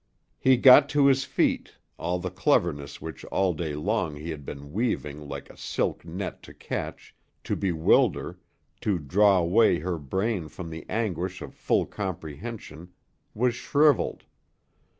[0.39, 4.73] He got to his feet, all the cleverness which all day long he had been
[4.73, 8.39] weaving like a silk net to catch, to bewilder,
[8.79, 12.91] to draw away her brain from the anguish of full comprehension,
[13.35, 14.23] was shriveled.